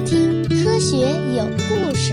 [0.00, 0.96] 听《科学
[1.34, 2.12] 有故事》。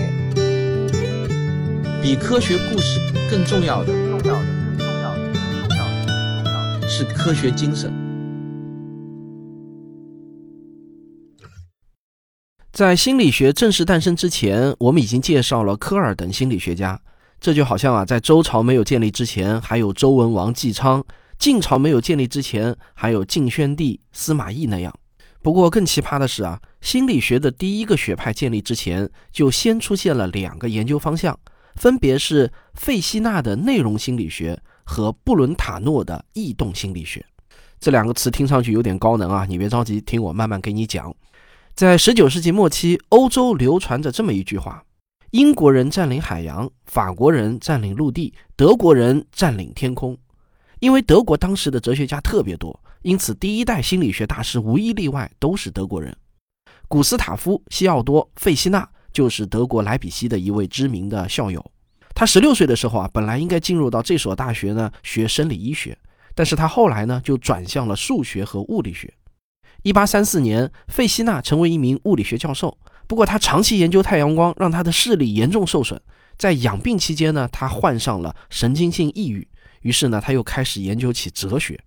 [2.02, 4.40] 比科学故事更重要的，更重要的，
[4.76, 7.92] 更重要的，更重要的是科学精神。
[12.72, 17.00] 在心理学正式诞生之前，我们已经介绍了科尔等心理学家。
[17.40, 21.00] 这就好像啊，在周朝没有建立之前，还有周文王纪昌；
[21.38, 24.92] 晋朝没有建立之前，还有晋宣帝司马懿那样。
[25.44, 31.38] 不过更奇葩的是啊，心理学的第一个学派建立之前，就先出现了两个研究方向，
[31.74, 37.22] 分别是费希纳的内容心理学和布伦塔诺的异动心理学。
[37.78, 41.14] 这两个词听上去有点高能啊，你别着急，听我慢慢给你讲。
[41.74, 44.82] 在十九世纪末期，欧洲流传着这么一句话。
[45.32, 50.16] 英国人占领海洋，法国人占领陆地，德国人占领天空。
[50.84, 56.14] 因为德国当时的哲学家特别多，因此第一代心理学大师无一例外都是德国人。
[56.88, 61.64] 古斯塔夫·西奥多·费希纳就是德国莱比锡的一位知名的校友。
[62.14, 65.96] 他十六岁的时候啊，本来应该进入到这所大学呢学生理医学，
[66.34, 69.10] 但是他后来呢就转向了数学和物理学。
[69.84, 72.76] 一八三四年，费希纳成为一名物理学教授。
[73.06, 75.98] 不过他长期研究太阳光，让他的视力严重受损。
[76.36, 79.48] 在养病期间呢，他患上了神经性抑郁。
[79.84, 81.78] 于是呢，他又开始研究起哲学。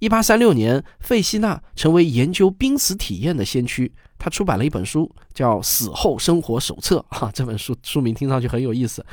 [0.00, 3.92] 一八三六年，费希纳成为研究濒死体验的先驱。
[4.18, 7.04] 他出版了一本书，叫《死后生活手册》。
[7.16, 9.04] 哈， 这本书书名听上去很有意思。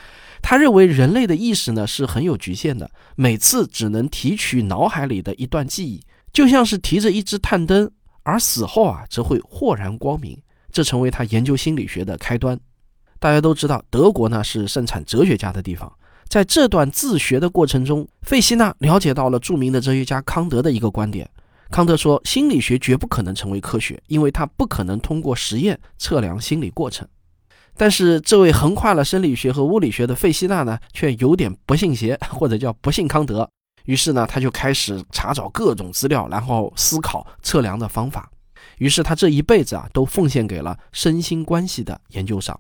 [0.42, 6.02] 他认为人类的意识呢是很有局限的，每次只能提取脑海里的一段记忆，
[6.34, 7.90] 就像是提着一支探灯，
[8.24, 10.42] 而死后啊则会豁然光明。
[10.72, 12.60] 这成为他研究心理学的开端。
[13.20, 15.92] 大家都知道，德国呢是盛产哲学家的地方。
[16.28, 21.30] 在这段自学的过程中，费希纳了解到了著名的哲学家康德的一个观点。
[21.70, 27.08] 康德说，心理学绝不可能成为科学，因为它不可能通过实验测量心理过程。
[27.76, 33.50] 但是，这位横跨了生理学和物理学的费希纳呢，却有点不信邪，或者叫不信康德。
[33.86, 38.30] 于是呢，他就开始查找各种资料，然后思考测量的方法。
[38.80, 42.60] 于是他这一辈子啊，都奉献给了身心关系的研究上。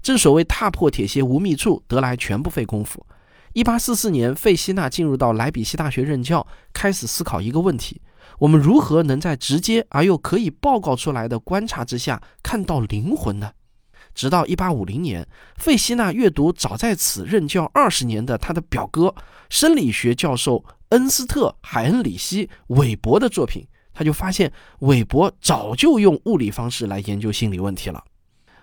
[0.00, 3.04] 正所谓踏破铁鞋无觅处，得来全不费工夫。
[3.52, 8.00] 一八四四年，费希纳进入到莱比锡大学任教，开始思考一个问题：
[8.38, 13.52] 我们如何能在直接而又可以报告出来的观察之下看到灵魂呢？
[14.14, 15.26] 直到一八五零年，
[15.56, 19.14] 费希纳阅读早在此任教二十年的他的表哥
[19.50, 23.66] 生理学教授恩斯特·海恩里希·韦伯的作品。
[23.94, 28.02] 他就发现，韦伯早就用物理方式来研究心理问题了。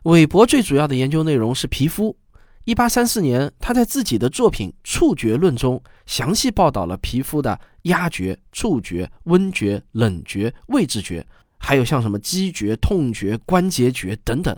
[0.03, 2.15] 韦伯最主要的研究内容是皮肤。
[2.65, 11.25] 一八三四年，他在自己的作品《触觉论》中详细报道了皮肤的压觉、触觉、温觉、冷觉、位置觉，
[11.57, 14.55] 还有像什么肌觉、痛觉、关节觉等等。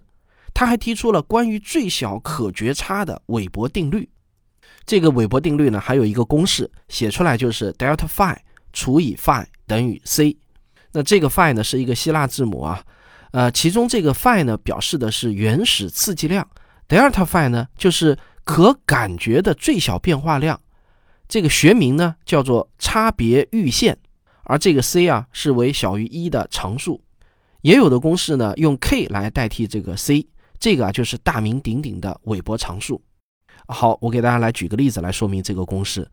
[0.53, 4.09] 他还提出了关于最小可觉差的韦伯定律。
[4.85, 8.35] 这个韦伯定律呢，还有一个公式，写出来就是 delta phi
[8.73, 10.35] 除以 phi 等于 c。
[10.91, 12.83] 那这个 phi 呢是一个希腊字母啊，
[13.31, 16.47] 呃，其中这个 phi 呢表示的是原始刺激量
[16.87, 20.59] ，delta phi 呢就是可感觉的最小变化量，
[21.27, 23.95] 这个学名呢叫做差别阈限，
[24.43, 27.01] 而这个 c 啊是为小于一的常数，
[27.61, 30.27] 也有的公式呢用 k 来代替这个 c，
[30.59, 33.01] 这个啊就是大名鼎鼎的韦伯常数。
[33.67, 36.05] 好，我给大家来举个例子来说明这个公式。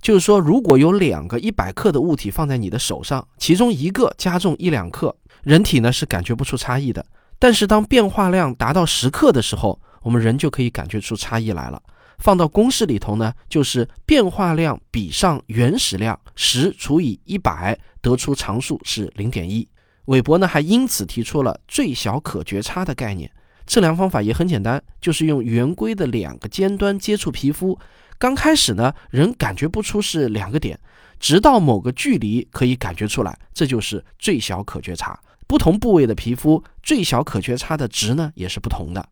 [0.00, 7.04] 就是说，如果有两个一百克的物体放在你的手上，其中一个加重一两克，人体呢是感觉不出差异的。
[7.38, 11.82] 但是当变化量达到十克的时候，我们人就可以感觉出差异来了。
[12.18, 19.66] 放到公式里头呢，就是变化量比上原始量十除以一百，得出常数是零点一。
[20.04, 23.28] 韦伯呢还因此提出了最小可觉差的概念。
[23.66, 27.76] 测量方法也很简单，就是用圆规的两个尖端接触皮肤。
[28.18, 30.78] 刚开始呢，人感觉不出是两个点，
[31.18, 35.18] 直到某个距离可以感觉出来，这就是最小可觉差。
[35.52, 39.06] 不同部位的皮肤最小可觉差的值呢也是不同的。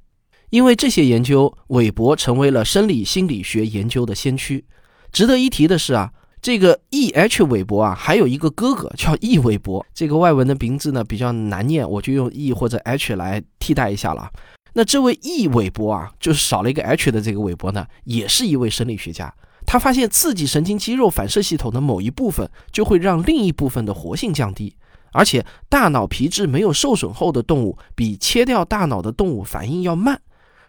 [0.49, 4.65] 因为这些研究，韦伯成为了生理心理学研究的先驱。
[5.13, 6.11] 值得一提的是啊，
[6.41, 9.85] 这个 E H 韦伯啊，还有一个哥哥叫 E 韦伯。
[9.93, 14.31] 这个外文的名字呢比较难念，我就用 E 或者 H 来替代一下了。
[14.73, 19.31] 那这位 E 韦伯啊，就是少了一个 H 的这个韦伯呢，也是一位生理学家。
[19.67, 24.75] 他发现刺激神经肌肉反射系统的某一部分，就会让另一部分的活性降低，
[25.13, 30.21] 而且大脑皮质没有受损后的动物，比切掉大脑的动物反应要慢。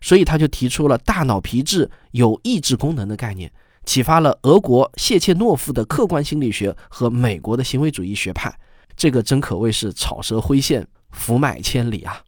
[0.02, 3.52] 所以他就提出了大脑皮质有抑制功能的概念，
[3.86, 8.52] 启发了俄国谢切诺夫的客观心理学和美国的行为主义学派。
[8.98, 12.22] 这个真可谓是草蛇灰线，福脉千里啊！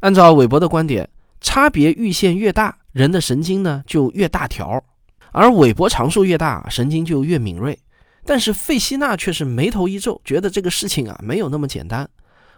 [0.00, 1.08] 按照韦伯的观点，
[1.40, 4.82] 差别阈限越大，人的神经呢就越大条，
[5.32, 7.78] 而韦伯常数越大，神经就越敏锐。
[8.24, 12.08] 但是费希纳却是眉头一皱，觉得这个事情啊没有那么简单。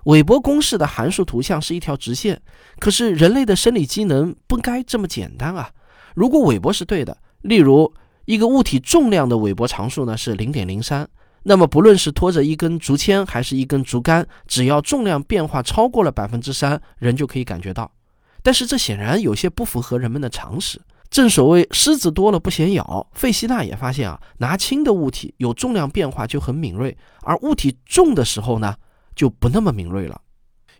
[0.04, 2.42] 韦伯公式的函数图像是一条直线，
[2.78, 5.70] 可是人类的生理机能不该这么简单啊！
[6.14, 7.90] 如果韦伯是对的，例如
[8.26, 11.08] 一个物体重量的韦伯常数呢是零点零三，
[11.44, 17.90] 那么不论是拖着一根竹签还是一根竹竿，只要重量变化超过了百分之三，人就可以感觉到。
[18.42, 20.78] 但是这显然有些不符合人们的常识。
[21.14, 28.74] 正所谓狮子多了不嫌咬，费希纳也发现啊，拿轻的物体有重量变化就很敏锐，而物体重的时候呢
[29.14, 30.20] 就不那么敏锐了。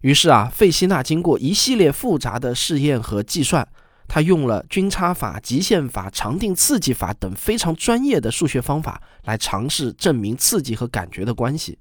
[0.01, 3.65] 于是啊，费希纳经过一系列复杂的试验和计算，
[4.09, 11.79] 他用了均差法、极限法、常定刺激法等非常专业的数学方法来尝试证明刺激和感觉的关系。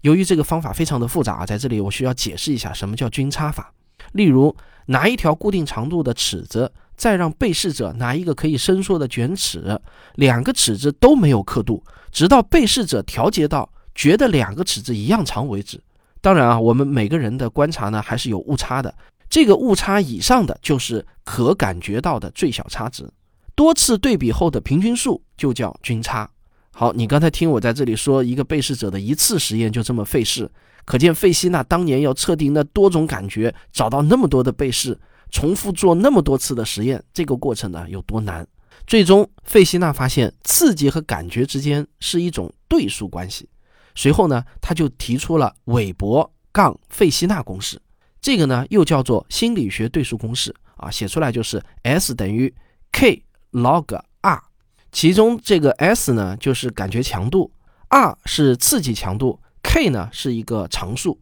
[0.00, 3.74] 由于这个方法非常的复杂啊，在这里我需要解释一下什么叫均差法。
[4.12, 4.56] 例如，
[4.86, 6.72] 拿一条固定长度的尺子。
[7.00, 9.80] 再让被试者拿一个可以伸缩的卷尺，
[10.16, 11.82] 两个尺子都没有刻度，
[12.12, 15.80] 直到被试者调节到觉得两个尺子一样长为止。
[16.20, 18.94] 当然啊，我们每个人的观察呢还是有误差的，
[19.30, 23.08] 这个误差以上的就是可感觉到的最小差值。
[23.54, 26.28] 多次对比后的平均数就叫均差。
[26.72, 30.50] 好，你刚才听我在这里说一个被试者的一次实验就这么费事，
[30.84, 34.98] 可见费希纳当年要测定那多种感觉，找到那么多的被试。
[35.30, 38.46] 重复做那么多次的实验，这个过程呢有多难？
[38.86, 43.48] 最终，费希纳发现刺激和感觉之间是一种对数关系。
[43.94, 47.80] 随后呢，他就提出了韦伯杠费希纳公式，
[48.20, 52.52] 这个呢又叫做心理学对数公式啊，写出来就是 S 等于
[52.92, 53.22] K
[53.52, 54.42] log R，
[54.90, 57.52] 其中这个 S 呢就是感觉强度
[57.88, 61.20] ，R 是刺激强度，K 呢是一个常数。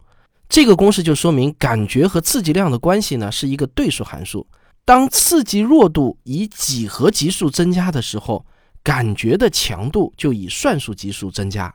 [0.49, 4.47] 这个公式就说明感觉和刺激量的关系呢是一个对数函数。
[4.83, 8.43] 当刺激弱度以几何级数增加的时候，
[8.81, 11.71] 感觉的强度就以算术级数增加。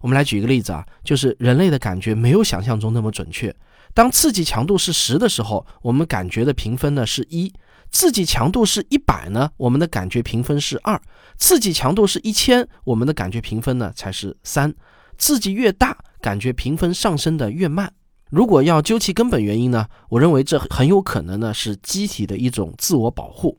[0.00, 3.54] 我们来举一个例子啊，就是人类的感觉没有想象中那么准确。
[3.92, 7.52] 当刺激强度是十的时候，我们感觉的评分呢是一；
[7.90, 10.98] 刺激强度是一百呢，我们的感觉评分是二；
[11.36, 14.74] 刺激强度是一千，我们的感觉评分呢才是三。
[15.18, 17.92] 刺激越大，感觉评分上升的越慢。
[18.34, 19.86] 如果要究其根本原因呢？
[20.08, 23.56] 我认为这很有可能呢是机体的一种自我保护。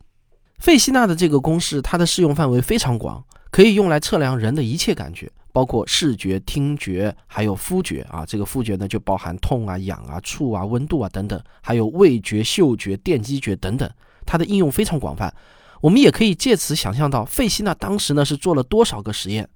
[0.60, 8.26] 费希纳的这个公式，它的适用范围非常广，可以用来测量人的一切感觉，包括视觉、听觉，还有肤觉啊。
[8.26, 13.90] 这个肤觉呢，就包含痛啊、痒啊、触啊、温度啊等等，还有味觉、嗅觉、电击觉等等。
[14.26, 15.34] 它的应用非常广泛。
[15.80, 19.48] 我们也可以借此想象到，费希纳当时呢是做了多少个实验。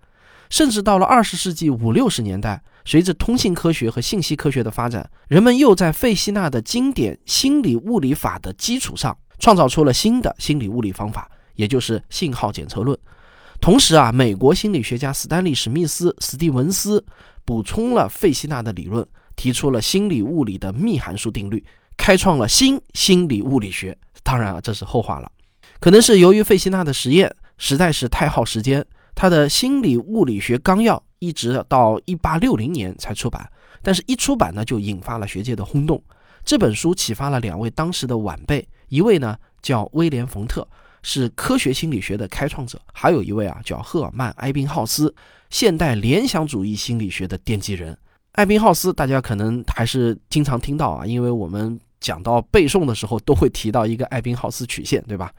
[0.49, 12.97] 甚至到了二十世纪五六十年代，随着通信科学和信息科学的发展，人们又在费希纳的经典心理物理法的基础上，创造出了新的心理物理方法，也就是信号检测论。
[13.61, 17.05] 同时啊，美国心理学家斯丹利·史密斯、史蒂文斯
[17.43, 19.05] 补充了费希纳的理论，
[19.35, 21.63] 提出了心理物理的幂函数定律，
[21.97, 23.97] 开创了新心理物理学。
[24.23, 25.29] 当然啊，这是后话了。
[25.79, 28.85] 可能是由于费希纳的实验实在是太耗时间。
[29.19, 33.51] 他的心理物理学纲要一直到一八六零年才出版，
[33.81, 36.01] 但是一出版呢就引发了学界的轰动。
[36.45, 40.65] 这本书启发了两位当时的晚辈，一位呢叫威廉·冯特，
[41.03, 45.13] 是科学心理学的开创者；还有一位啊叫赫尔曼·埃宾浩斯，
[45.49, 47.97] 现代联想主义心理学的奠基人。
[48.31, 55.29] 艾宾浩斯大家可能还是经常听到啊，因为我们讲到背诵的时候都会提到一个艾宾浩斯曲线，对吧？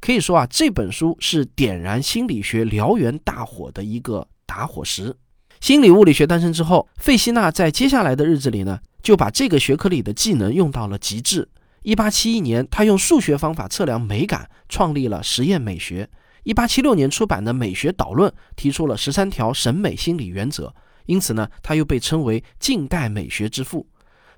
[0.00, 5.16] 可以说啊，这本书是点燃心理学燎原大火的一个打火石。
[5.60, 11.48] 心理物理学诞生之后，费希纳在接下来的日子里呢，就把这个学科里的技能用到了极致。
[11.82, 16.08] 一八七一年，他用数学方法测量美感，创立了实验美学。
[16.42, 20.74] 一八七六年出版的《美学导论》提出了十三条审美心理原则，
[21.06, 23.88] 因此呢，他又被称为近代美学之父。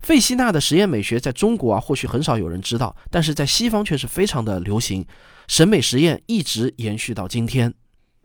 [0.00, 5.04] 费希纳的实验美学在中国啊，或许很少有人知道，但是在西方却是非常的流行。
[5.49, 7.73] 审美实验一直延续到今天。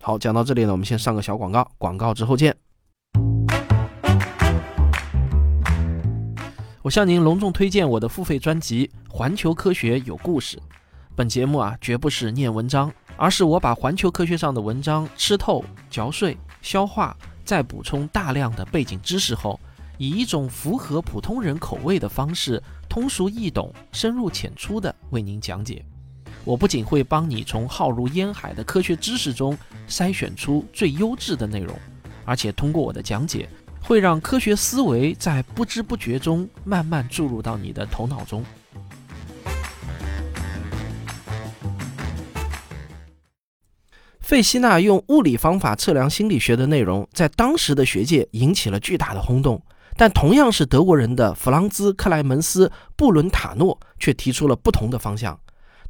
[0.01, 2.53] 好，讲到这里呢，我们先上个小广告，广告之后见。
[6.81, 10.57] 我向您隆重推荐我的付费专辑《环球科学有故事》。
[11.15, 17.15] 本节目啊，绝不是念文章，而是我把环球科学上的文章吃透、嚼碎、消化，
[17.45, 19.57] 再补充大量的背景知识后，
[19.97, 25.85] 以一种符合普通人口味的方式，通俗易懂、深入浅出的为您讲解。
[26.45, 29.57] 我不仅会帮你从浩如烟海的科学知识中
[29.87, 31.73] 筛选出最优质的内容
[32.25, 33.47] 而且通过我的讲解
[33.81, 38.43] 会让科学思维在不知不觉中慢慢注入到你的头脑中。
[44.19, 49.61] 费希纳用物理方法测量心理学的内容在当时的学界引起了巨大的轰动
[49.97, 55.37] 但同样是德国人的弗朗兹克莱门斯布伦塔诺却提出了不同的方向。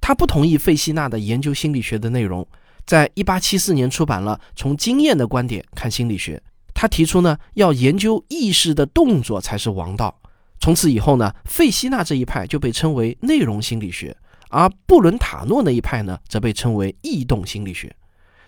[0.05, 2.45] 他不同意费希纳的研究心理学的内容，
[2.85, 6.35] 在一八七四年出版了《从经验的观点看心理学》。
[6.73, 10.19] 他提出呢，要研究意识的动作才是王道。
[10.59, 14.13] 从此以后呢，费希纳这一派就被称为内容心理学，
[14.49, 17.95] 而布伦塔诺那一派呢，则被称为异动心理学。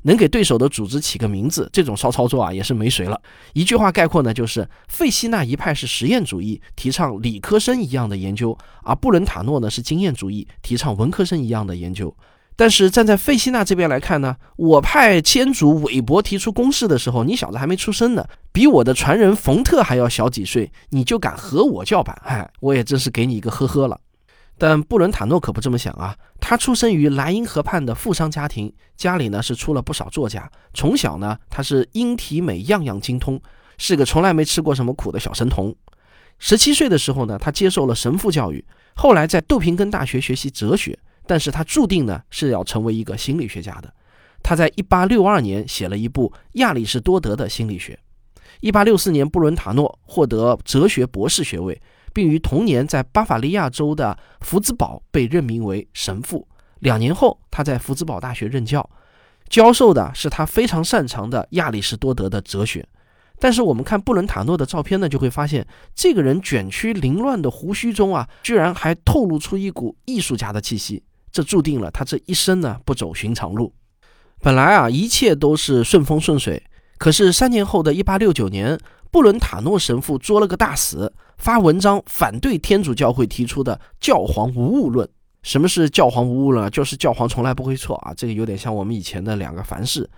[0.05, 3.19] 能给对手的组织起个名字，这种骚操作啊，也是没谁了。
[3.53, 12.15] 一句话概括呢，就是费希纳一派是实验主义，提倡理科生一样的研究；而布伦塔诺呢是经验主义，提倡文科生一样的研究。
[12.55, 22.15] 但是站在费希纳这边来看呢，我派先祖韦伯提出公式的时候，你小子还没出生呢，比我的传人冯特还要小几岁，你就敢和我叫板？
[22.24, 24.00] 哎，我也真是给你一个呵呵了。
[24.57, 26.15] 但布伦塔诺可不这么想啊！
[26.39, 30.50] 他出生于莱茵河畔的富商家庭，家里呢是出了不少作家。
[30.74, 33.41] 从小呢，他是英体美样样精通，
[33.77, 35.75] 是个从来没吃过什么苦的小神童。
[36.39, 38.63] 十七岁的时候呢，他接受了神父教育，
[38.95, 40.97] 后来在杜平根大学学习哲学。
[41.27, 43.91] 但是他注定呢是要成为一个心理学家的。
[44.43, 48.00] 他在一八六二年写了一部《亚里士多德的心理学》。
[48.62, 51.81] 一八六四年，布伦塔诺获得哲学博士学位。
[52.15, 56.48] 并于同年在巴伐利亚州的福兹堡被任命为神父。
[56.79, 58.89] 两年后，他在福兹堡大学任教，
[59.50, 62.88] 教授的是他非常擅长的亚里士多德的哲学。
[63.38, 71.03] 但是，我们看布伦塔诺的照片呢，就会发现这个人卷曲凌乱的胡须中啊，居然还透露出一股艺术家的气息。
[71.34, 73.74] 这注定了他这一生呢不走寻常路。
[74.39, 76.63] 本来啊，一切都是顺风顺水。
[76.98, 78.79] 可是三年后的一八六九年，
[79.12, 81.12] 布伦塔诺神父作了个大死。
[81.38, 85.08] 发文章反对天主教会提出的教皇无误论。
[85.44, 86.70] 什么是教皇无误论？
[86.72, 88.12] 就是教皇从来不会错啊！
[88.18, 90.10] 这个有点像我们以前的两个凡事。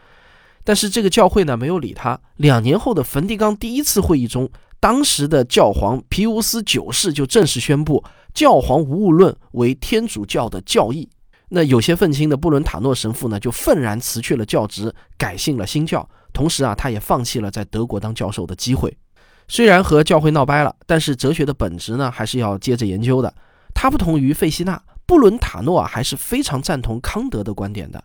[0.63, 2.17] 但是这个教会呢没有理他。
[2.37, 11.09] 两年后的梵蒂冈第一次会议中，当时的教皇皮乌斯九世就正式宣布教皇无误论为天主教的教义。
[11.49, 16.07] 那有些愤青的布伦塔诺神父呢就愤然辞去了教职，改信了新教。
[16.31, 18.95] 同时啊，他也放弃了在德国当教授的机会。
[19.47, 23.33] 虽然和教会闹掰了，但是哲学的本质呢，还是要接着研究的。
[23.73, 28.03] 他不同于费希纳，布伦塔诺啊，还是非常赞同康德的观点的。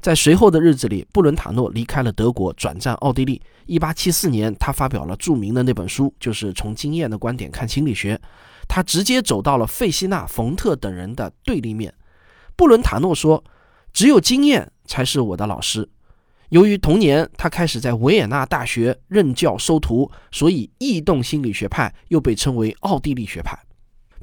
[0.00, 3.40] 在随后的日子里，布伦塔诺离开了德国，转战奥地利。
[3.66, 8.18] 1874年，他发表了著名的那本书，就是从经验的观点看心理学。
[8.66, 11.92] 他直接走到了费希纳、冯特等人的对立面。
[12.56, 13.44] 布伦塔诺说
[13.92, 15.88] ：“只有经验才是我的老师。”
[16.50, 23.58] 由于同年他开始在维也纳大学任教收徒，所以异动心理学派又被称为奥地利学派。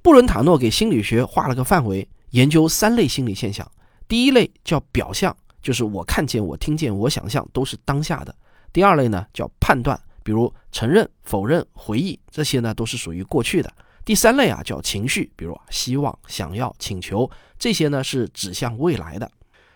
[0.04, 3.70] 布伦塔诺给心理学画了个范围，研究三类心理现象。
[4.10, 8.36] 第一类叫表象，就是我看见、我听见、我想象都是当下的。
[8.74, 13.74] 第二类呢叫判断，比如承认、否认、回忆，这些呢都是属于过去的。
[14.04, 19.30] 第三类啊叫情绪，比如希望、想要、请求，这些呢是指向未来的。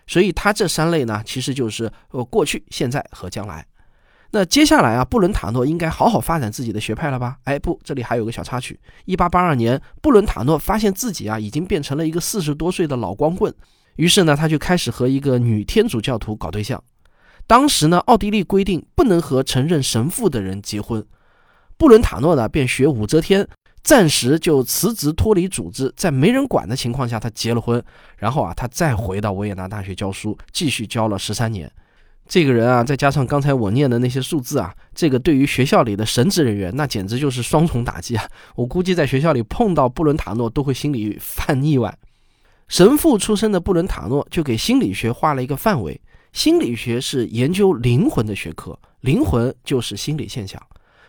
[0.06, 3.66] 所以它这三类呢，其实就是呃过去、现在和将来。
[4.34, 7.36] 那接下来啊，布伦塔诺应该好好发展自己的学派了吧？
[7.44, 8.80] 哎，不，这里还有个小插曲。
[9.04, 13.54] 一八八二年，布伦塔诺发现自己啊已经变成了一个四十多岁的老光棍，
[13.96, 16.82] 于是呢，他就开始和一个女天主教徒搞对象。
[17.46, 21.04] 当时呢，奥地利规定不能和承认神父的人结婚，
[21.76, 23.46] 布伦塔诺呢便学武则天。
[23.82, 27.82] 暂时就辞职脱离组织，在没人管的情况下，他结了婚，
[28.16, 31.70] 然后啊，他再回到维也纳大学教书，继续教了十三年。
[32.28, 38.24] 这个人啊，再加上刚才我念的那些数字啊，这个对于学校里的神职人员，那简直就是双重打击啊！
[38.54, 41.92] 我估计在学校里碰到布伦塔诺，都会心里犯腻歪。
[42.68, 46.00] 神父出身的布伦塔诺就给心理学画了一个范围：
[46.32, 50.62] 心理学是研究灵魂的学科，灵魂就是心理现象。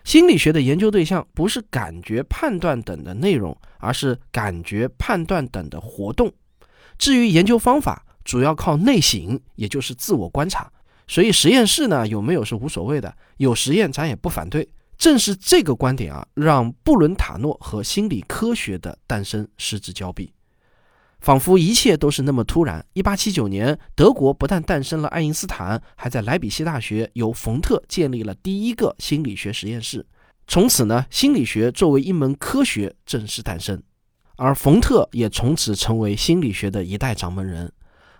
[0.04, 6.32] 心理学的研究对象不是感觉、判断等的内容，而是感觉、判断等的活动。
[6.98, 10.72] 至于研究方法，主要靠内省，也就是自我观察。
[11.08, 14.68] 所以实验室呢有没有是无所谓的，有实验咱也不反对。
[14.98, 20.33] 正是这个观点啊，让布伦塔诺和心理科学的诞生失之交臂。
[21.24, 22.86] 仿佛一切都是那么突然。
[22.92, 30.06] 一八七九年，德国不但诞生了爱因斯坦，还在莱比锡大学由冯特建立了第一个心理学实验室。
[30.50, 33.82] 从此呢，心理学作为一门科学正式诞生，
[34.36, 37.72] 而冯特也从此成为心理学的一代掌门人。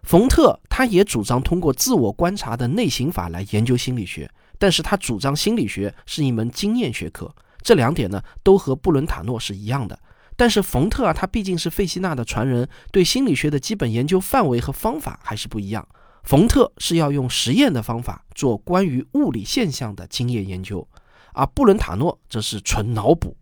[0.04, 7.36] 冯特他也主张通过自我观察的内省法来研究心理学，但是他主张心理学是一门经验学科。
[7.62, 10.00] 这两点呢，都和布伦塔诺是一样的。
[10.36, 15.88] 但是冯特啊，他毕竟是费希纳的传人，对心理学的基本研究范围和方法还是不一样。
[16.24, 20.88] 冯特是要用实验的方法做关于物理现象的经验研究，
[21.34, 23.36] 而布伦塔诺则是纯脑补。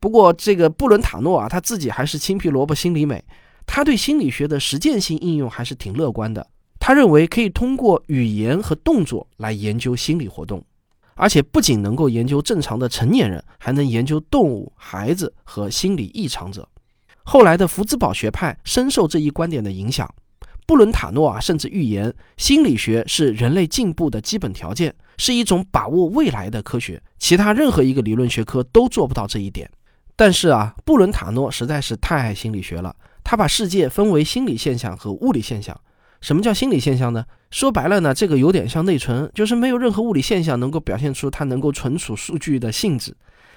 [0.00, 3.24] 不过，这个布伦塔诺啊，他自己还是青皮萝卜心里美，
[3.66, 6.46] 他对心理学的实践性应用还是挺乐观的。
[6.78, 10.64] 他认为可以通过语言和动作来研究心理活动，
[11.18, 16.66] 而且不仅能够研究正常的成年人，还能研究动物、孩子和心理异常者。
[17.24, 20.08] 后来的福兹堡学派深受这一观点的影响。
[20.66, 27.02] 布伦塔诺啊，甚至预言心理学是人类进步的基本条件，是一种把握未来的科学。
[27.18, 29.70] 其他任何一个理论学科都做不到这一点。
[30.14, 32.94] 但是啊，布伦塔诺实在是太爱心理学了，
[33.24, 35.78] 他把世界分为心理现象和物理现象。
[36.20, 37.24] 什么叫心理现象呢？
[37.50, 43.16] 说白了呢，这个有点像内存，就是没有任何物理现象能够表现出它能够存储数据的性质。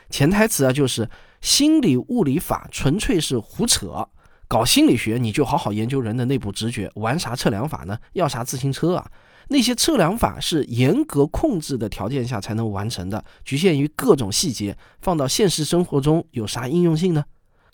[0.10, 1.10] 潜台词啊，就是
[1.41, 4.08] 心理物理法纯粹是胡扯。
[4.48, 7.98] 搞心理学，你就好好研究人的内部直觉，玩啥测量法呢？
[8.13, 9.10] 要啥自行车啊？
[9.48, 17.24] 那些测量法是严格控制的条件下才能完成的，局限于各种细节，放到现实生活中有啥应用性呢？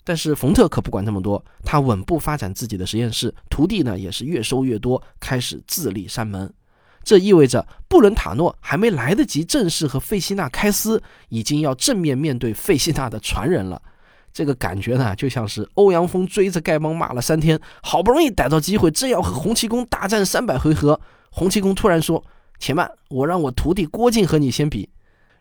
[0.08, 6.50] 但是冯特可不管那么多，他稳步发展自己的实验室，徒弟呢也是越收越多，开始自立山门。
[7.04, 13.82] 这意味着布伦塔诺还没来得及正式和费希纳开撕，已经要正面面对费希纳的传人了。
[14.32, 20.98] 这个感觉呢，就像是欧阳锋追着丐帮骂了三天，好不容易逮到机会，正要和洪七公大战三百回合，
[21.30, 22.24] 洪七公突然说
[22.58, 24.88] ：“且慢，我让我徒弟郭靖和你先比。”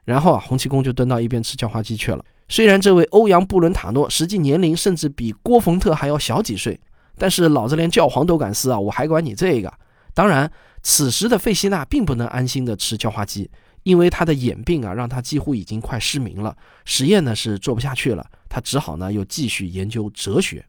[0.04, 2.22] 然后啊，洪七公就蹲到一边吃叫花鸡去了。
[2.48, 6.80] 虽然这位欧阳布伦塔诺实际年龄甚至比郭冯特还要小几岁，
[7.18, 9.74] 但是老子连教皇都敢撕啊，我还管你这个？
[10.14, 10.52] 当然，
[10.82, 13.50] 此时的费希纳并不能安心的吃叫花鸡。
[13.84, 20.66] 因为他的眼病啊，让他几乎已经快失明了，实验呢是做不下去了，他只好呢又继续研究哲学。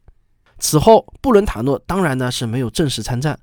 [0.57, 3.37] 此后，布伦塔诺当然呢是没有正式参战，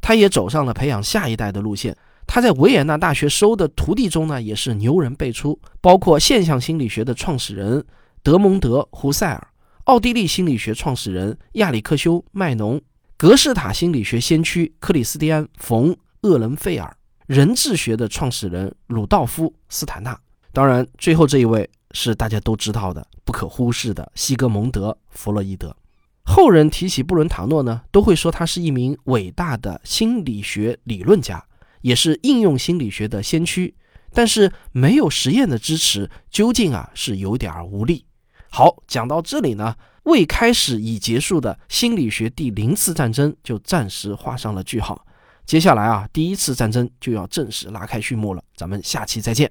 [0.00, 1.96] 他也走上了培养下一代的路线。
[2.32, 7.84] 他在维也纳大学收的徒弟中呢，也是牛人辈出，包括现象心理学的创始人
[8.22, 9.48] 德蒙德·胡塞尔、
[9.86, 12.80] 奥地利心理学创始人亚里克修·麦农、
[13.16, 16.96] 格式塔心理学先驱克里斯蒂安·冯·厄伦费尔。
[17.26, 20.16] 人质学的创始人鲁道夫·斯坦纳，
[20.52, 25.76] 当然，最后这一位是大家都知道的、不可忽视的西格蒙德·弗洛伊德。
[26.22, 31.44] 后人提起布伦塔诺呢，都会说他是一名伟大的心理学理论家，
[31.82, 33.74] 也是应用心理学的先驱。
[34.12, 38.04] 但是没有实验的支持，究竟啊是有点无力。
[38.50, 45.06] 好，讲到这里呢，未开始已结束的心理学第零次战争就暂时画上了句号。
[45.46, 48.42] 接下来啊，第一次战争就要正式拉开序幕了。
[48.56, 49.48] 咱们下期再见。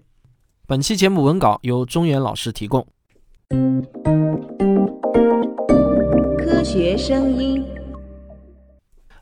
[0.67, 2.85] 本期节目文稿由中原老师提供。
[6.37, 7.78] 科学声音。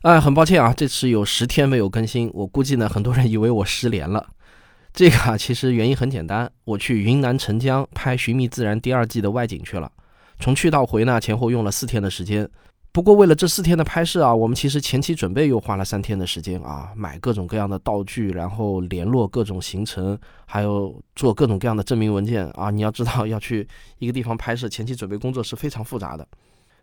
[0.02, 4.24] 哎，很抱歉啊，这次有十天没有更新，我估计呢，很多人以为我失联了。
[4.94, 9.90] 这个啊，其实原因很简单，我去云南澄江拍《寻觅自然》第二季的外景去了，
[10.38, 12.48] 从去到回呢，前后用了四天的时间。
[12.92, 22.70] 不过，为了这四天的拍摄啊，我们其实前期准备又花了三天的时间啊，买各种各样的道具，然后联络各种行程，还有做各种各样的证明文件啊。
[22.70, 23.66] 你要知道，要去
[23.98, 26.26] 一个地方拍摄，前期准备工作是非常复杂的。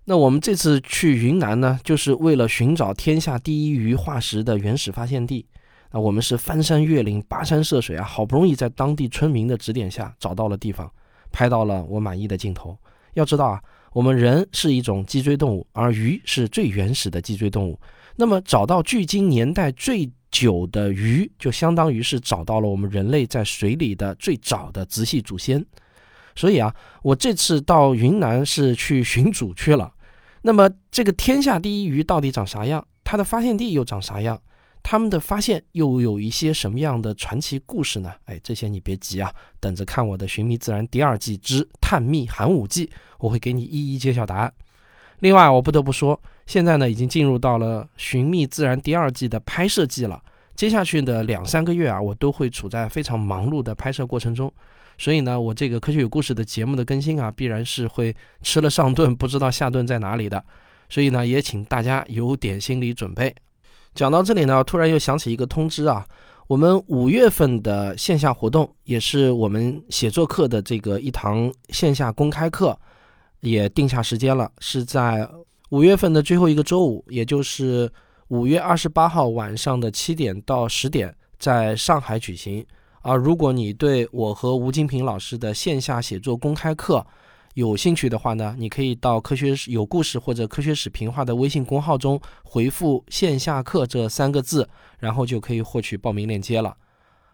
[0.05, 5.45] 那我们这次去云南呢，就是为了寻找天下第一鱼化石的原始发现地。
[5.91, 10.91] 那我们是翻山越岭、跋山涉水啊，好不容易在当地村民的指点下找到了地方，
[11.31, 12.77] 拍到了我满意的镜头。
[13.13, 13.61] 要知道啊。
[13.93, 17.79] 我们人是一种脊椎动物，而鱼是最原始的脊椎动物。
[18.17, 25.65] 那么，找到距今年代最久的鱼，就相当于是找到了我们人类在水里的最早的直系祖先。
[26.35, 29.93] 所以啊，我这次到云南是去寻祖去了。
[30.47, 32.85] 那么，这个天下第一鱼到底长啥样？
[33.03, 34.39] 它的发现地又长啥样？
[34.83, 38.13] 他们的发现又有一些什么样的传奇故事呢？
[38.25, 44.53] 哎，这些你别急啊，等着看我的《寻觅自然》第二季之探秘寒武纪，我会给你一一揭晓答案。
[45.21, 50.21] 另外，我不得不说，现在呢已经进入到了《寻觅自然》第二季的拍摄季了。
[50.55, 54.53] 接下去的两三个月啊，我都会处在非常忙碌的拍摄过程中，
[54.97, 60.43] 所以呢，我这个科学有故事的节目的更新啊，必然是会吃了上顿不知道下顿在哪里的。
[60.89, 63.33] 所以呢，也请大家有点心理准备。
[63.93, 66.05] 讲到这里呢，突然又想起一个通知啊，
[66.47, 72.77] 我们五月份的线下活动，也是我们写作课的这个一堂线下公开课，
[73.39, 75.27] 也定下时间了，是在
[75.69, 77.91] 五月份的最后一个周五，也就是
[78.27, 82.65] 五月二十八号晚上的七点到十点，在上海举行。
[83.05, 87.05] 啊，如果你对我和吴金平老师的线下写作公开课
[87.53, 96.75] 有兴趣的话呢，你可以到科学有故事或者科学史评话的微信公号中回复“线下课”这三个字，然后就可以获取报名链接了。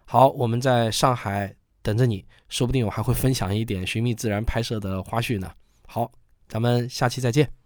[0.04, 5.50] 好，我们在上海等着你，说不定我还会分享一点寻觅自然拍摄的花絮呢。
[5.88, 6.12] 好，
[6.50, 7.61] 咱们下期再见。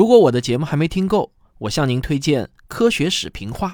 [0.00, 3.68] 如果我的节目还没听够，我向您推荐《科学史评话》。